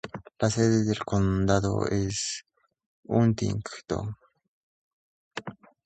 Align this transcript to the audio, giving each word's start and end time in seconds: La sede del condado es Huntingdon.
La 0.39 0.49
sede 0.49 0.83
del 0.83 0.97
condado 1.05 1.87
es 1.87 2.43
Huntingdon. 3.03 4.17